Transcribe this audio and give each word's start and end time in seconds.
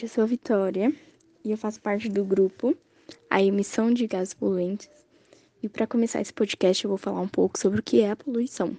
gente, 0.00 0.04
eu 0.04 0.08
sou 0.08 0.24
a 0.24 0.26
Vitória 0.26 0.92
e 1.44 1.50
eu 1.50 1.58
faço 1.58 1.80
parte 1.80 2.08
do 2.08 2.24
grupo 2.24 2.74
A 3.28 3.42
Emissão 3.42 3.92
de 3.92 4.06
Gases 4.06 4.32
Poluentes. 4.32 4.88
E 5.62 5.68
para 5.68 5.86
começar 5.86 6.22
esse 6.22 6.32
podcast, 6.32 6.82
eu 6.82 6.88
vou 6.88 6.96
falar 6.96 7.20
um 7.20 7.28
pouco 7.28 7.58
sobre 7.58 7.80
o 7.80 7.82
que 7.82 8.00
é 8.00 8.10
a 8.10 8.16
poluição. 8.16 8.74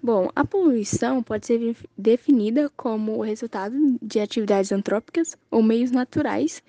Bom, 0.00 0.30
a 0.36 0.44
poluição 0.44 1.22
pode 1.22 1.46
ser 1.46 1.76
definida 1.98 2.70
como 2.76 3.16
o 3.16 3.22
resultado 3.22 3.74
de 4.00 4.20
atividades 4.20 4.70
antrópicas 4.70 5.36
ou 5.50 5.60
meios 5.60 5.90
naturais 5.90 6.62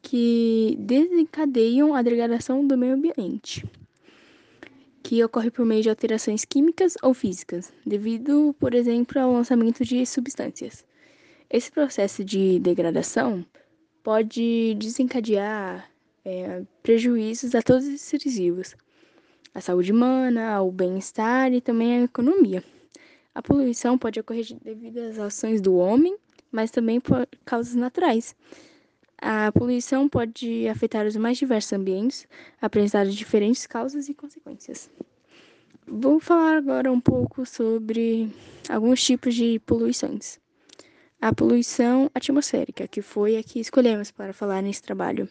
que 0.00 0.74
desencadeiam 0.80 1.94
a 1.94 2.00
degradação 2.00 2.66
do 2.66 2.78
meio 2.78 2.94
ambiente, 2.94 3.66
que 5.02 5.22
ocorre 5.22 5.50
por 5.50 5.66
meio 5.66 5.82
de 5.82 5.90
alterações 5.90 6.44
químicas 6.46 6.96
ou 7.02 7.12
físicas, 7.12 7.70
devido, 7.84 8.56
por 8.58 8.74
exemplo, 8.74 9.20
ao 9.20 9.32
lançamento 9.32 9.84
de 9.84 10.06
substâncias. 10.06 10.84
Esse 11.52 11.70
processo 11.70 12.24
de 12.24 12.58
degradação 12.60 13.44
pode 14.02 14.74
desencadear 14.78 15.86
é, 16.24 16.62
prejuízos 16.82 17.54
a 17.54 17.60
todos 17.60 17.86
os 17.86 18.00
seres 18.00 18.38
vivos, 18.38 18.74
a 19.54 19.60
saúde 19.60 19.92
humana, 19.92 20.54
ao 20.54 20.72
bem-estar 20.72 21.52
e 21.52 21.60
também 21.60 21.98
à 21.98 22.04
economia. 22.04 22.64
A 23.34 23.42
poluição 23.42 23.98
pode 23.98 24.18
ocorrer 24.18 24.46
devido 24.64 24.96
às 24.96 25.18
ações 25.18 25.60
do 25.60 25.76
homem, 25.76 26.16
mas 26.50 26.70
também 26.70 26.98
por 26.98 27.28
causas 27.44 27.74
naturais. 27.74 28.34
A 29.18 29.52
poluição 29.52 30.08
pode 30.08 30.66
afetar 30.68 31.04
os 31.06 31.16
mais 31.16 31.36
diversos 31.36 31.74
ambientes, 31.74 32.26
apresentando 32.62 33.10
diferentes 33.10 33.66
causas 33.66 34.08
e 34.08 34.14
consequências. 34.14 34.90
Vou 35.86 36.18
falar 36.18 36.56
agora 36.56 36.90
um 36.90 37.00
pouco 37.00 37.44
sobre 37.44 38.30
alguns 38.70 39.04
tipos 39.04 39.34
de 39.34 39.58
poluições 39.66 40.40
a 41.22 41.32
poluição 41.32 42.10
atmosférica, 42.12 42.88
que 42.88 43.00
foi 43.00 43.36
a 43.36 43.44
que 43.44 43.60
escolhemos 43.60 44.10
para 44.10 44.32
falar 44.32 44.60
nesse 44.60 44.82
trabalho. 44.82 45.28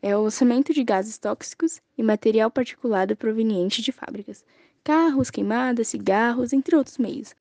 É 0.00 0.16
o 0.16 0.22
lançamento 0.22 0.72
de 0.72 0.82
gases 0.82 1.18
tóxicos 1.18 1.82
e 1.98 2.02
material 2.02 2.50
particulado 2.50 3.14
proveniente 3.14 3.82
de 3.82 3.92
fábricas, 3.92 4.42
carros, 4.82 5.28
queimadas, 5.28 5.88
cigarros, 5.88 6.54
entre 6.54 6.74
outros 6.74 6.96
meios. 6.96 7.34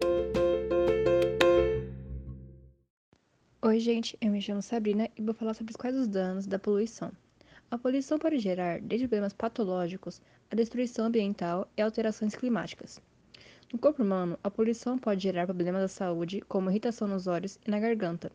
Oi, 3.61 3.79
gente, 3.79 4.17
eu 4.19 4.31
me 4.31 4.41
chamo 4.41 4.61
Sabrina 4.61 5.09
e 5.17 5.21
vou 5.21 5.33
falar 5.33 5.53
sobre 5.53 5.73
quais 5.75 5.95
os 5.95 6.09
danos 6.09 6.45
da 6.45 6.59
poluição. 6.59 7.09
A 7.71 7.77
poluição 7.77 8.19
pode 8.19 8.37
gerar 8.39 8.81
desde 8.81 9.07
problemas 9.07 9.31
patológicos 9.31 10.21
a 10.51 10.55
destruição 10.57 11.05
ambiental 11.05 11.71
e 11.77 11.81
alterações 11.81 12.35
climáticas. 12.35 12.99
No 13.71 13.77
corpo 13.77 14.01
humano, 14.01 14.35
a 14.43 14.49
poluição 14.49 14.97
pode 14.97 15.21
gerar 15.21 15.45
problemas 15.45 15.83
da 15.83 15.87
saúde, 15.87 16.41
como 16.41 16.71
irritação 16.71 17.07
nos 17.07 17.27
olhos 17.27 17.59
e 17.67 17.69
na 17.69 17.79
garganta. 17.79 18.31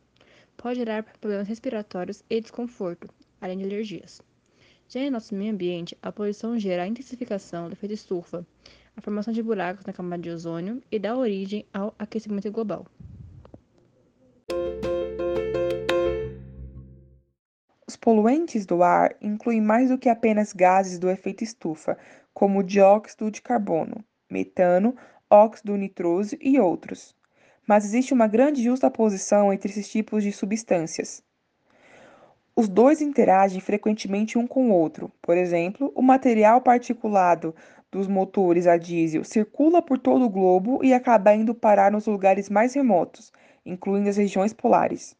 Pode 0.57 0.79
gerar 0.79 1.03
problemas 1.21 1.49
respiratórios 1.49 2.23
e 2.31 2.41
desconforto, 2.41 3.09
além 3.41 3.59
de 3.59 3.65
alergias. 3.65 4.23
Já 4.89 5.01
em 5.01 5.11
nosso 5.11 5.35
meio 5.35 5.53
ambiente, 5.53 5.99
a 6.01 6.13
poluição 6.13 6.57
gera 6.57 6.85
a 6.85 6.87
intensificação 6.87 7.69
do 7.69 7.73
efeito 7.73 7.95
estufa, 7.95 8.47
a 8.97 9.01
formação 9.01 9.35
de 9.35 9.43
buracos 9.43 9.85
na 9.85 9.93
camada 9.93 10.23
de 10.23 10.31
ozônio 10.31 10.81
e 10.89 11.01
dá 11.01 11.17
origem 11.17 11.67
ao 11.75 11.93
aquecimento 11.99 12.53
global. 12.53 12.87
Os 17.89 17.97
poluentes 17.97 18.65
do 18.65 18.85
ar 18.85 19.17
incluem 19.21 19.61
mais 19.61 19.89
do 19.89 19.99
que 19.99 20.09
apenas 20.09 20.53
gases 20.53 20.97
do 20.97 21.11
efeito 21.11 21.43
estufa, 21.43 21.99
como 22.33 22.61
o 22.61 22.63
dióxido 22.63 23.33
de 23.33 23.43
carbono, 23.43 24.05
metano, 24.31 24.97
óxido 25.35 25.77
nitroso 25.77 26.37
e 26.41 26.61
outros. 26.61 27.15
Mas 27.67 27.85
existe 27.85 28.15
uma 28.15 28.29
grande 28.29 28.63
justaposição 28.63 29.53
entre 29.53 29.71
esses 29.71 29.89
tipos 29.89 30.23
de 30.23 30.31
substâncias. 30.31 31.23
Os 32.55 32.69
dois 32.69 33.01
interagem 33.01 33.61
frequentemente 33.61 34.39
um 34.39 34.47
com 34.47 34.71
o 34.71 34.73
outro. 34.73 35.11
Por 35.21 35.37
exemplo, 35.37 35.91
o 35.97 36.03
material 36.03 36.61
particulado 36.61 37.53
dos 37.91 38.07
motores 38.07 38.69
a 38.69 38.77
diesel 38.77 39.25
circula 39.25 39.83
por 39.83 39.99
todo 39.99 40.25
o 40.25 40.31
globo 40.31 40.79
e 40.85 40.95
acaba 40.95 41.35
indo 41.35 41.53
parar 41.53 41.91
nos 41.91 42.07
lugares 42.07 42.49
mais 42.49 42.75
remotos, 42.75 43.33
incluindo 43.67 44.09
as 44.09 44.17
regiões 44.17 44.53
polares. 44.53 45.17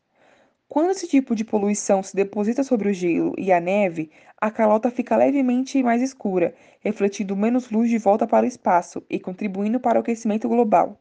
Quando 0.69 0.91
esse 0.91 1.07
tipo 1.07 1.35
de 1.35 1.45
poluição 1.45 2.03
se 2.03 2.17
deposita 2.17 2.65
sobre 2.65 2.89
o 2.89 2.93
gelo 2.93 3.35
e 3.39 3.53
a 3.53 3.61
neve, 3.61 4.11
a 4.41 4.51
calota 4.51 4.91
fica 4.91 5.17
levemente 5.17 5.83
mais 5.83 6.03
escura, 6.03 6.55
refletindo 6.81 7.37
menos 7.37 7.71
luz 7.71 7.89
de 7.89 7.99
volta 7.99 8.27
para 8.27 8.45
o 8.45 8.49
espaço 8.49 9.03
e 9.09 9.21
contribuindo 9.21 9.79
para 9.79 9.99
o 9.99 10.01
aquecimento 10.01 10.49
global. 10.49 11.01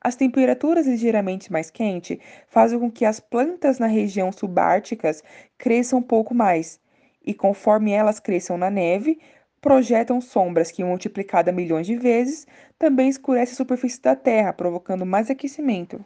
As 0.00 0.16
temperaturas 0.16 0.86
ligeiramente 0.86 1.52
mais 1.52 1.70
quentes 1.70 2.18
fazem 2.48 2.78
com 2.78 2.90
que 2.90 3.04
as 3.04 3.20
plantas 3.20 3.78
na 3.78 3.86
região 3.86 4.32
subárticas 4.32 5.22
cresçam 5.58 5.98
um 5.98 6.02
pouco 6.02 6.34
mais, 6.34 6.80
e 7.22 7.34
conforme 7.34 7.92
elas 7.92 8.18
cresçam 8.18 8.56
na 8.56 8.70
neve, 8.70 9.20
projetam 9.60 10.22
sombras 10.22 10.70
que, 10.70 10.82
multiplicada 10.82 11.52
milhões 11.52 11.86
de 11.86 11.96
vezes, 11.96 12.46
também 12.78 13.10
escurecem 13.10 13.52
a 13.52 13.56
superfície 13.56 14.00
da 14.00 14.16
Terra, 14.16 14.54
provocando 14.54 15.04
mais 15.04 15.30
aquecimento. 15.30 16.02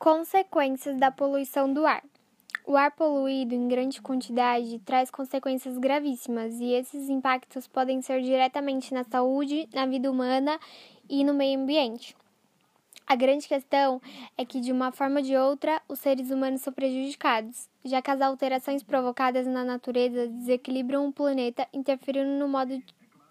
Consequências 0.00 0.96
da 0.96 1.10
poluição 1.10 1.70
do 1.70 1.84
ar. 1.84 2.02
O 2.66 2.74
ar 2.74 2.90
poluído 2.90 3.54
em 3.54 3.68
grande 3.68 4.00
quantidade 4.00 4.78
traz 4.78 5.10
consequências 5.10 5.76
gravíssimas 5.76 6.58
e 6.58 6.72
esses 6.72 7.10
impactos 7.10 7.66
podem 7.66 8.00
ser 8.00 8.22
diretamente 8.22 8.94
na 8.94 9.04
saúde, 9.04 9.68
na 9.74 9.84
vida 9.84 10.10
humana 10.10 10.58
e 11.06 11.22
no 11.22 11.34
meio 11.34 11.60
ambiente. 11.60 12.16
A 13.06 13.14
grande 13.14 13.46
questão 13.46 14.00
é 14.38 14.44
que, 14.46 14.58
de 14.58 14.72
uma 14.72 14.90
forma 14.90 15.20
ou 15.20 15.22
de 15.22 15.36
outra, 15.36 15.82
os 15.86 15.98
seres 15.98 16.30
humanos 16.30 16.62
são 16.62 16.72
prejudicados, 16.72 17.68
já 17.84 18.00
que 18.00 18.10
as 18.10 18.22
alterações 18.22 18.82
provocadas 18.82 19.46
na 19.46 19.64
natureza 19.64 20.28
desequilibram 20.28 21.08
o 21.08 21.12
planeta, 21.12 21.68
interferindo 21.74 22.38
no 22.38 22.48
modo 22.48 22.72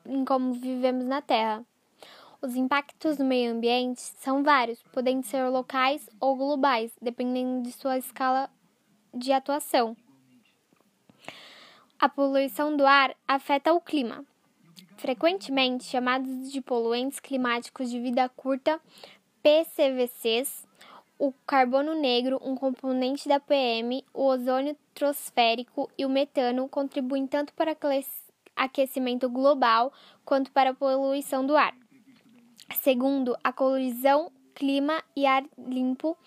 em 0.06 0.24
como 0.24 0.54
vivemos 0.54 1.08
na 1.08 1.20
Terra. 1.20 1.66
Os 2.42 2.56
impactos 2.56 3.18
no 3.18 3.26
meio 3.26 3.52
ambiente 3.52 4.00
são 4.00 4.42
vários, 4.42 4.82
podendo 4.94 5.26
ser 5.26 5.44
locais 5.50 6.10
ou 6.22 6.38
globais, 6.38 6.90
dependendo 7.02 7.64
de 7.64 7.74
sua 7.74 7.98
escala 7.98 8.50
de 9.14 9.34
atuação. 9.34 9.96
A 12.00 12.08
poluição 12.08 12.78
do 12.78 12.86
ar 12.86 13.14
afeta 13.28 13.74
o 13.74 13.82
clima. 13.82 14.24
Frequentemente 14.96 15.84
chamados 15.84 16.50
de 16.50 16.62
poluentes 16.62 17.20
climáticos 17.20 17.90
de 17.90 18.00
vida 18.00 18.30
curta, 18.30 18.80
PCVCs, 19.44 20.66
o 21.18 21.34
carbono 21.46 21.94
negro, 21.94 22.40
um 22.42 22.56
componente 22.56 23.28
da 23.28 23.42
PM, 23.42 24.02
o 24.14 24.24
ozônio 24.24 24.78
trosférico 24.94 25.92
e 25.98 26.06
o 26.06 26.10
metano 26.10 26.70
contribuem 26.70 27.28
tanto 27.28 27.54
para 27.54 27.76
aquecimento 28.56 29.30
global 29.30 29.92
quanto 30.24 30.54
para 30.54 30.70
a 30.70 30.74
poluição 30.74 31.46
do 31.46 31.58
ar. 31.58 31.76
Segundo 32.76 33.36
a 33.44 33.52
colisão 33.52 34.32
clima 34.54 35.02
e 35.16 35.26
ar 35.26 35.44
limpo, 35.58 36.18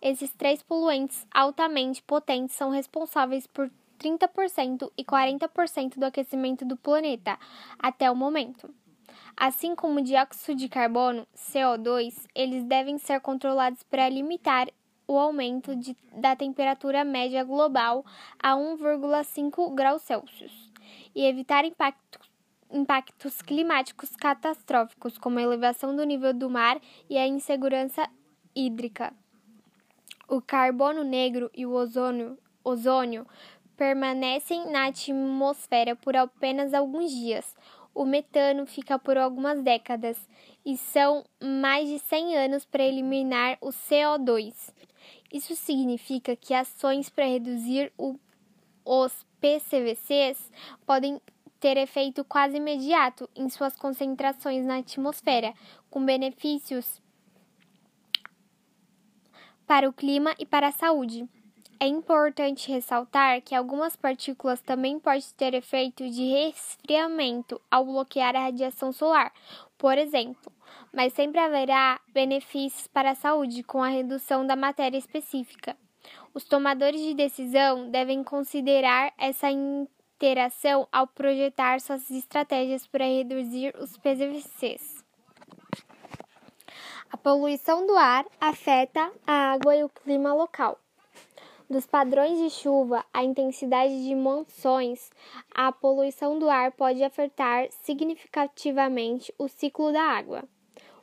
esses 0.00 0.32
três 0.32 0.62
poluentes 0.62 1.26
altamente 1.32 2.02
potentes 2.02 2.56
são 2.56 2.70
responsáveis 2.70 3.46
por 3.46 3.70
30% 3.98 4.90
e 4.96 5.04
40% 5.04 5.98
do 5.98 6.06
aquecimento 6.06 6.64
do 6.64 6.76
planeta 6.76 7.38
até 7.78 8.10
o 8.10 8.16
momento. 8.16 8.72
Assim 9.36 9.74
como 9.74 10.00
o 10.00 10.02
dióxido 10.02 10.56
de 10.56 10.68
carbono, 10.68 11.26
CO2, 11.36 12.26
eles 12.34 12.64
devem 12.64 12.98
ser 12.98 13.20
controlados 13.20 13.82
para 13.82 14.08
limitar 14.08 14.68
o 15.06 15.18
aumento 15.18 15.74
de, 15.74 15.96
da 16.12 16.36
temperatura 16.36 17.04
média 17.04 17.42
global 17.42 18.04
a 18.38 18.54
1,5 18.54 19.74
graus 19.74 20.02
Celsius 20.02 20.70
e 21.14 21.24
evitar 21.24 21.64
impactos 21.64 22.29
impactos 22.72 23.42
climáticos 23.42 24.14
catastróficos, 24.16 25.18
como 25.18 25.38
a 25.38 25.42
elevação 25.42 25.94
do 25.94 26.04
nível 26.04 26.32
do 26.32 26.48
mar 26.48 26.80
e 27.08 27.18
a 27.18 27.26
insegurança 27.26 28.08
hídrica. 28.54 29.12
O 30.28 30.40
carbono 30.40 31.02
negro 31.02 31.50
e 31.54 31.66
o 31.66 31.72
ozônio, 31.72 32.38
ozônio 32.62 33.26
permanecem 33.76 34.70
na 34.70 34.86
atmosfera 34.86 35.96
por 35.96 36.14
apenas 36.14 36.74
alguns 36.74 37.10
dias. 37.10 37.56
O 37.94 38.04
metano 38.04 38.66
fica 38.66 38.98
por 38.98 39.18
algumas 39.18 39.60
décadas 39.62 40.28
e 40.64 40.76
são 40.76 41.24
mais 41.42 41.88
de 41.88 41.98
100 41.98 42.36
anos 42.36 42.64
para 42.64 42.84
eliminar 42.84 43.58
o 43.60 43.70
CO2. 43.70 44.72
Isso 45.32 45.56
significa 45.56 46.36
que 46.36 46.54
ações 46.54 47.08
para 47.08 47.24
reduzir 47.24 47.92
o, 47.96 48.16
os 48.84 49.26
PCVCs 49.40 50.50
podem 50.86 51.20
ter 51.60 51.76
efeito 51.76 52.24
quase 52.24 52.56
imediato 52.56 53.28
em 53.36 53.48
suas 53.48 53.76
concentrações 53.76 54.64
na 54.64 54.78
atmosfera, 54.78 55.52
com 55.90 56.04
benefícios 56.04 57.00
para 59.66 59.88
o 59.88 59.92
clima 59.92 60.34
e 60.38 60.46
para 60.46 60.68
a 60.68 60.72
saúde. 60.72 61.28
é 61.82 61.86
importante 61.86 62.70
ressaltar 62.70 63.40
que 63.40 63.54
algumas 63.54 63.96
partículas 63.96 64.60
também 64.60 64.98
podem 65.00 65.22
ter 65.34 65.54
efeito 65.54 66.06
de 66.10 66.24
resfriamento 66.28 67.58
ao 67.70 67.86
bloquear 67.86 68.36
a 68.36 68.40
radiação 68.40 68.92
solar, 68.92 69.32
por 69.78 69.96
exemplo, 69.96 70.52
mas 70.92 71.14
sempre 71.14 71.40
haverá 71.40 71.98
benefícios 72.12 72.86
para 72.86 73.12
a 73.12 73.14
saúde 73.14 73.62
com 73.62 73.82
a 73.82 73.88
redução 73.88 74.46
da 74.46 74.54
matéria 74.54 74.98
específica. 74.98 75.74
Os 76.34 76.44
tomadores 76.44 77.00
de 77.00 77.14
decisão 77.14 77.90
devem 77.90 78.22
considerar 78.22 79.12
essa 79.16 79.50
interação 80.20 80.86
ao 80.92 81.06
projetar 81.06 81.80
suas 81.80 82.10
estratégias 82.10 82.86
para 82.86 83.06
reduzir 83.06 83.74
os 83.80 83.96
PVCs. 83.96 85.02
A 87.10 87.16
poluição 87.16 87.86
do 87.86 87.96
ar 87.96 88.26
afeta 88.38 89.10
a 89.26 89.52
água 89.52 89.74
e 89.74 89.82
o 89.82 89.88
clima 89.88 90.34
local. 90.34 90.78
Dos 91.70 91.86
padrões 91.86 92.38
de 92.38 92.50
chuva 92.50 93.02
à 93.14 93.24
intensidade 93.24 94.04
de 94.04 94.14
monções, 94.14 95.10
a 95.54 95.72
poluição 95.72 96.38
do 96.38 96.50
ar 96.50 96.72
pode 96.72 97.02
afetar 97.02 97.68
significativamente 97.82 99.32
o 99.38 99.48
ciclo 99.48 99.90
da 99.90 100.02
água. 100.02 100.44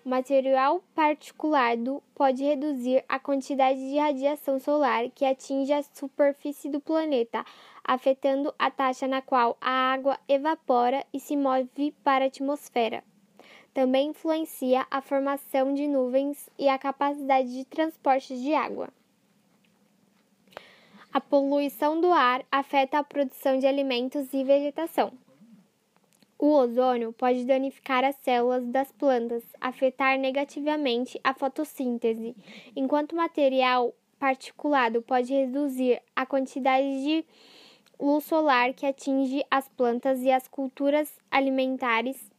O 0.05 0.09
material 0.09 0.81
particulado 0.95 2.01
pode 2.15 2.41
reduzir 2.41 3.03
a 3.09 3.19
quantidade 3.19 3.77
de 3.77 3.97
radiação 3.97 4.57
solar 4.57 5.09
que 5.09 5.25
atinge 5.25 5.73
a 5.73 5.83
superfície 5.83 6.69
do 6.69 6.79
planeta, 6.79 7.43
afetando 7.87 8.53
a 8.59 8.69
taxa 8.69 9.07
na 9.07 9.21
qual 9.21 9.57
a 9.61 9.71
água 9.71 10.19
evapora 10.27 11.05
e 11.13 11.19
se 11.19 11.37
move 11.37 11.93
para 12.03 12.25
a 12.25 12.27
atmosfera. 12.27 13.01
Também 13.73 14.09
influencia 14.09 14.85
a 14.91 15.01
formação 15.01 15.73
de 15.73 15.87
nuvens 15.87 16.49
e 16.59 16.67
a 16.67 16.77
capacidade 16.77 17.51
de 17.53 17.63
transporte 17.63 18.37
de 18.37 18.53
água. 18.53 18.89
A 21.13 21.21
poluição 21.21 22.01
do 22.01 22.11
ar 22.11 22.43
afeta 22.51 22.99
a 22.99 23.03
produção 23.03 23.57
de 23.57 23.65
alimentos 23.65 24.33
e 24.33 24.43
vegetação. 24.43 25.13
O 26.37 26.51
ozônio 26.53 27.11
pode 27.13 27.45
danificar 27.45 28.03
as 28.03 28.15
células 28.17 28.63
das 28.67 28.91
plantas, 28.91 29.43
afetar 29.59 30.19
negativamente 30.19 31.19
a 31.23 31.33
fotossíntese, 31.33 32.35
enquanto 32.75 33.13
o 33.13 33.15
material 33.15 33.93
particulado 34.19 35.01
pode 35.01 35.33
reduzir 35.33 36.01
a 36.15 36.25
quantidade 36.25 37.03
de 37.03 37.25
luz 37.99 38.25
solar 38.25 38.73
que 38.73 38.85
atinge 38.85 39.43
as 39.49 39.67
plantas 39.69 40.21
e 40.21 40.31
as 40.31 40.47
culturas 40.47 41.11
alimentares. 41.31 42.31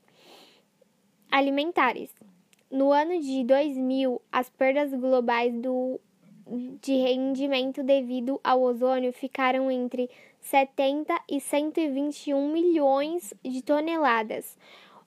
alimentares. 1.30 2.14
No 2.70 2.92
ano 2.92 3.20
de 3.20 3.44
2000, 3.44 4.20
as 4.30 4.50
perdas 4.50 4.92
globais 4.92 5.54
do, 5.54 5.98
de 6.80 6.92
rendimento 6.92 7.82
devido 7.82 8.40
ao 8.44 8.62
ozônio 8.62 9.12
ficaram 9.12 9.70
entre 9.70 10.10
70 10.40 11.18
e 11.28 11.40
121 11.40 12.52
milhões 12.52 13.34
de 13.42 13.62
toneladas, 13.62 14.56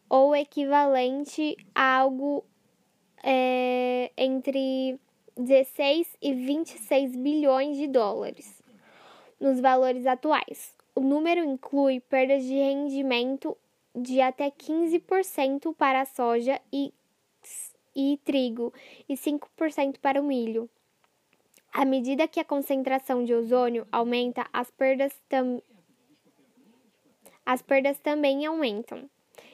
ou 0.10 0.36
equivalente 0.36 1.56
a 1.74 2.00
algo 2.00 2.44
é, 3.24 4.12
entre 4.18 5.00
16 5.38 6.18
e 6.22 6.34
26 6.34 7.16
bilhões 7.16 7.78
de 7.78 7.88
dólares 7.88 8.61
nos 9.42 9.60
valores 9.60 10.06
atuais. 10.06 10.74
O 10.96 11.02
número 11.02 11.44
inclui 11.44 12.00
perdas 12.00 12.44
de 12.44 12.54
rendimento 12.54 13.58
de 13.96 14.22
até 14.22 14.52
15% 14.52 15.76
para 15.76 16.02
a 16.02 16.06
soja 16.06 16.62
e, 16.72 16.94
e 17.96 18.20
trigo 18.24 18.74
e 19.10 19.16
5% 19.16 19.98
para 20.00 20.22
o 20.22 20.24
milho. 20.24 20.70
À 21.74 21.86
medida 21.86 22.28
que 22.28 22.40
a 22.40 22.46
concentração 22.46 23.24
de 23.24 23.34
ozônio 23.34 23.88
aumenta, 23.92 24.46
as 24.54 24.70
perdas, 24.70 25.14
tam... 25.28 25.62
as 27.46 27.62
perdas 27.62 27.98
também 28.00 28.46
aumentam. 28.46 29.10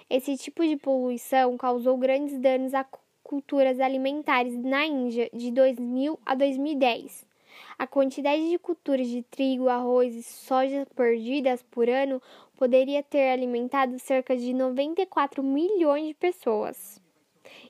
Esse 0.10 0.36
tipo 0.38 0.66
de 0.66 0.78
poluição 0.78 1.58
causou 1.58 1.98
grandes 1.98 2.40
danos 2.40 2.74
a 2.74 2.86
culturas 3.24 3.80
alimentares 3.80 4.56
na 4.58 4.86
Índia 4.86 5.30
de 5.34 5.52
2000 5.52 6.20
a 6.26 6.34
2010. 6.34 7.26
A 7.80 7.86
quantidade 7.86 8.50
de 8.50 8.58
culturas 8.58 9.08
de 9.08 9.22
trigo, 9.22 9.70
arroz 9.70 10.16
e 10.16 10.24
soja 10.24 10.88
perdidas 10.96 11.62
por 11.62 11.88
ano 11.88 12.20
poderia 12.56 13.04
ter 13.04 13.30
alimentado 13.30 14.00
cerca 14.00 14.36
de 14.36 14.52
94 14.52 15.44
milhões 15.44 16.08
de 16.08 16.14
pessoas. 16.16 17.00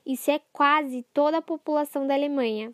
Isso 0.06 0.30
é 0.30 0.40
quase 0.50 1.04
toda 1.12 1.36
a 1.36 1.42
população 1.42 2.06
da 2.06 2.14
Alemanha. 2.14 2.72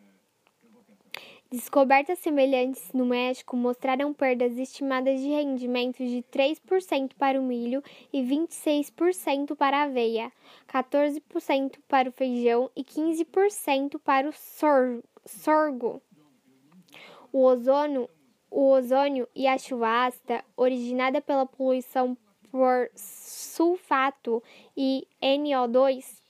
Descobertas 1.51 2.21
semelhantes 2.21 2.93
no 2.93 3.05
México 3.05 3.57
mostraram 3.57 4.15
perdas 4.15 4.57
estimadas 4.57 5.21
de 5.21 5.29
rendimento 5.29 5.99
de 5.99 6.25
3% 6.33 7.15
para 7.19 7.41
o 7.41 7.43
milho 7.43 7.83
e 8.13 8.23
26% 8.23 9.57
para 9.57 9.79
a 9.79 9.83
aveia, 9.83 10.33
14% 10.69 11.79
para 11.89 12.09
o 12.09 12.13
feijão 12.13 12.71
e 12.77 12.85
15% 12.85 13.99
para 13.99 14.29
o 14.29 14.33
sorgo. 15.27 16.01
O 17.35 17.43
ozônio, 17.47 18.09
o 18.49 18.71
ozônio 18.71 19.29
e 19.35 19.49
a 19.49 19.59
chuva 19.59 20.07
ácida, 20.07 20.45
originada 20.57 21.21
pela 21.21 21.45
poluição 21.45 22.17
por 22.49 22.89
sulfato 22.95 24.41
e 24.77 25.05
NO2, 25.21 26.23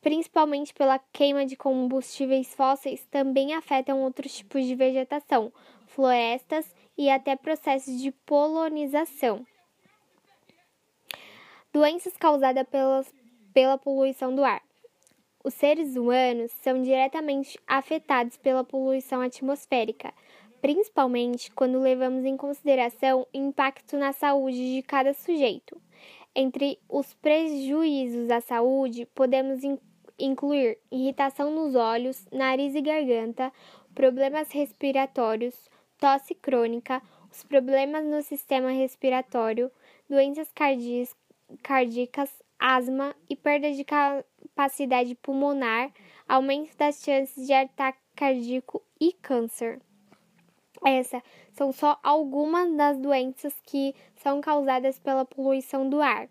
principalmente 0.00 0.74
pela 0.74 0.98
queima 1.12 1.46
de 1.46 1.54
combustíveis 1.54 2.52
fósseis, 2.52 3.06
também 3.12 3.54
afetam 3.54 4.02
outros 4.02 4.36
tipos 4.38 4.64
de 4.64 4.74
vegetação, 4.74 5.52
florestas 5.86 6.74
e 6.96 7.08
até 7.08 7.36
processos 7.36 8.02
de 8.02 8.10
polonização. 8.10 9.46
Doenças 11.72 12.16
causadas 12.16 12.66
pela 13.54 13.78
poluição 13.78 14.34
do 14.34 14.42
ar. 14.42 14.67
Os 15.44 15.54
seres 15.54 15.96
humanos 15.96 16.50
são 16.62 16.82
diretamente 16.82 17.58
afetados 17.66 18.36
pela 18.36 18.64
poluição 18.64 19.20
atmosférica, 19.20 20.12
principalmente 20.60 21.50
quando 21.52 21.80
levamos 21.80 22.24
em 22.24 22.36
consideração 22.36 23.22
o 23.22 23.26
impacto 23.32 23.96
na 23.96 24.12
saúde 24.12 24.74
de 24.74 24.82
cada 24.82 25.14
sujeito. 25.14 25.80
Entre 26.34 26.78
os 26.88 27.14
prejuízos 27.14 28.30
à 28.30 28.40
saúde, 28.40 29.06
podemos 29.14 29.60
incluir 30.18 30.78
irritação 30.90 31.52
nos 31.52 31.74
olhos, 31.74 32.26
nariz 32.32 32.74
e 32.74 32.80
garganta, 32.80 33.52
problemas 33.94 34.50
respiratórios, 34.50 35.54
tosse 35.98 36.34
crônica, 36.34 37.00
os 37.30 37.44
problemas 37.44 38.04
no 38.04 38.22
sistema 38.22 38.70
respiratório, 38.70 39.70
doenças 40.08 40.50
cardíacas, 41.62 42.42
asma 42.58 43.14
e 43.28 43.36
perda 43.36 43.72
de 43.72 43.84
capacidade 44.42 45.14
pulmonar, 45.16 45.92
aumento 46.28 46.76
das 46.76 47.02
chances 47.02 47.46
de 47.46 47.52
ataque 47.52 47.98
cardíaco 48.14 48.82
e 49.00 49.12
câncer. 49.12 49.80
Essas 50.84 51.22
são 51.52 51.72
só 51.72 51.98
algumas 52.02 52.74
das 52.76 52.98
doenças 52.98 53.54
que 53.62 53.94
são 54.16 54.40
causadas 54.40 54.98
pela 54.98 55.24
poluição 55.24 55.88
do 55.88 56.00
ar. 56.00 56.28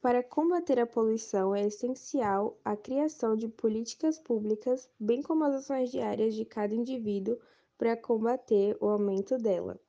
Para 0.00 0.22
combater 0.22 0.78
a 0.78 0.86
poluição 0.86 1.52
é 1.52 1.66
essencial 1.66 2.56
a 2.64 2.76
criação 2.76 3.36
de 3.36 3.48
políticas 3.48 4.20
públicas, 4.20 4.88
bem 5.00 5.20
como 5.20 5.42
as 5.42 5.54
ações 5.56 5.90
diárias 5.90 6.32
de 6.34 6.44
cada 6.44 6.72
indivíduo 6.72 7.36
para 7.76 7.96
combater 7.96 8.76
o 8.80 8.88
aumento 8.88 9.36
dela. 9.36 9.80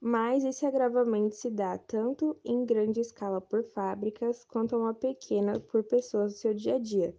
Mas 0.00 0.44
esse 0.44 0.66
agravamento 0.66 1.34
se 1.34 1.50
dá 1.50 1.78
tanto 1.78 2.36
em 2.44 2.64
grande 2.64 3.00
escala 3.00 3.40
por 3.40 3.64
fábricas, 3.64 4.44
quanto 4.44 4.76
a 4.76 4.78
uma 4.78 4.94
pequena 4.94 5.58
por 5.58 5.82
pessoas 5.82 6.32
no 6.32 6.38
seu 6.38 6.54
dia 6.54 6.76
a 6.76 6.78
dia. 6.78 7.16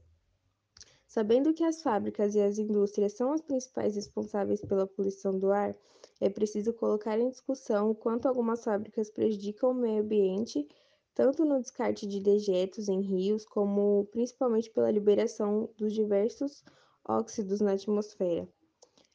Sabendo 1.08 1.54
que 1.54 1.64
as 1.64 1.82
fábricas 1.82 2.36
e 2.36 2.42
as 2.42 2.60
indústrias 2.60 3.14
são 3.14 3.32
as 3.32 3.42
principais 3.42 3.96
responsáveis 3.96 4.62
pela 4.62 4.86
poluição 4.86 5.38
do 5.40 5.52
ar, 5.52 5.76
é 6.20 6.30
preciso 6.30 6.74
colocar 6.74 7.18
em 7.18 7.30
discussão 7.30 7.90
o 7.90 7.96
quanto 7.96 8.28
algumas 8.28 8.64
fábricas 8.64 9.10
prejudicam 9.10 9.72
o 9.72 9.74
meio 9.74 10.04
ambiente, 10.04 10.68
tanto 11.16 11.46
no 11.46 11.60
descarte 11.60 12.06
de 12.06 12.20
dejetos 12.20 12.90
em 12.90 13.02
rios, 13.02 13.46
como 13.46 14.06
principalmente 14.12 14.70
pela 14.70 14.92
liberação 14.92 15.70
dos 15.78 15.94
diversos 15.94 16.64
óxidos 17.04 17.62
na 17.62 17.72
atmosfera. 17.72 18.48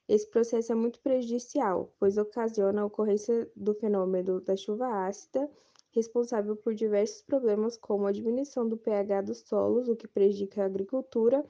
Esse 0.08 0.28
processo 0.28 0.72
é 0.72 0.74
muito 0.74 1.00
prejudicial, 1.00 1.92
pois 1.98 2.18
ocasiona 2.18 2.82
a 2.82 2.86
ocorrência 2.86 3.50
do 3.54 3.72
fenômeno 3.74 4.40
da 4.40 4.56
chuva 4.56 5.06
ácida, 5.06 5.48
responsável 5.92 6.56
por 6.56 6.74
diversos 6.74 7.22
problemas 7.22 7.76
como 7.76 8.06
a 8.06 8.12
diminuição 8.12 8.68
do 8.68 8.76
pH 8.76 9.22
dos 9.22 9.38
solos, 9.40 9.88
o 9.88 9.96
que 9.96 10.08
prejudica 10.08 10.62
a 10.62 10.66
agricultura, 10.66 11.44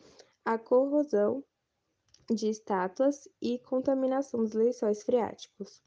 a 0.45 0.59
corrosão 0.59 1.43
de 2.31 2.49
estátuas 2.49 3.29
e 3.41 3.59
contaminação 3.59 4.41
dos 4.41 4.53
lençóis 4.53 5.03
freáticos. 5.03 5.83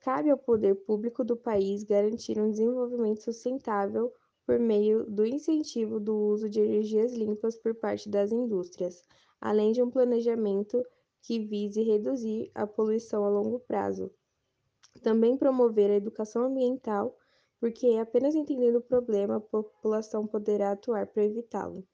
Cabe 0.00 0.30
ao 0.30 0.38
poder 0.38 0.74
público 0.74 1.24
do 1.24 1.36
país 1.36 1.82
garantir 1.82 2.38
um 2.38 2.50
desenvolvimento 2.50 3.22
sustentável 3.22 4.12
por 4.46 4.58
meio 4.58 5.04
do 5.04 5.26
incentivo 5.26 5.98
do 5.98 6.16
uso 6.16 6.48
de 6.48 6.60
energias 6.60 7.12
limpas 7.12 7.56
por 7.56 7.74
parte 7.74 8.08
das 8.08 8.30
indústrias, 8.30 9.02
além 9.40 9.72
de 9.72 9.82
um 9.82 9.90
planejamento 9.90 10.84
que 11.26 11.40
vise 11.40 11.82
reduzir 11.82 12.52
a 12.54 12.68
poluição 12.68 13.24
a 13.24 13.28
longo 13.28 13.58
prazo. 13.58 14.12
Também 15.02 15.36
promover 15.36 15.90
a 15.90 15.96
educação 15.96 16.44
ambiental, 16.44 17.18
porque 17.58 17.98
apenas 18.00 18.36
entendendo 18.36 18.76
o 18.76 18.80
problema 18.80 19.36
a 19.36 19.40
população 19.40 20.24
poderá 20.24 20.70
atuar 20.70 21.04
para 21.08 21.24
evitá-lo. 21.24 21.84